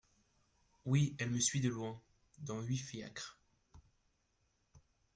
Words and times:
Oui… 0.83 1.15
elle 1.19 1.29
me 1.29 1.39
suit 1.39 1.61
de 1.61 1.69
loin… 1.69 2.01
dans 2.39 2.59
huit 2.61 2.77
fiacres… 2.79 3.37